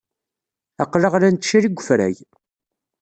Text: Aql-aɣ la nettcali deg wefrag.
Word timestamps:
Aql-aɣ 0.83 1.13
la 1.17 1.29
nettcali 1.33 1.67
deg 1.69 1.77
wefrag. 1.79 2.17